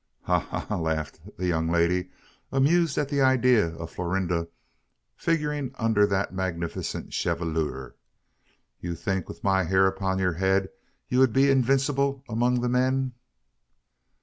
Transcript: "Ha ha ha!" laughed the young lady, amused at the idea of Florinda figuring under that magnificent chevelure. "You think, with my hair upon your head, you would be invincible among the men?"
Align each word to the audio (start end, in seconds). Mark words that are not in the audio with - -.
"Ha 0.23 0.39
ha 0.39 0.61
ha!" 0.61 0.77
laughed 0.77 1.19
the 1.37 1.45
young 1.45 1.69
lady, 1.69 2.09
amused 2.51 2.97
at 2.97 3.07
the 3.07 3.21
idea 3.21 3.67
of 3.75 3.91
Florinda 3.91 4.47
figuring 5.15 5.75
under 5.75 6.07
that 6.07 6.33
magnificent 6.33 7.11
chevelure. 7.13 7.93
"You 8.79 8.95
think, 8.95 9.29
with 9.29 9.43
my 9.43 9.61
hair 9.61 9.85
upon 9.85 10.17
your 10.17 10.33
head, 10.33 10.69
you 11.07 11.19
would 11.19 11.33
be 11.33 11.51
invincible 11.51 12.23
among 12.27 12.61
the 12.61 12.69
men?" 12.69 13.13